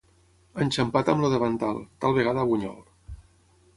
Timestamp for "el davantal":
1.27-1.77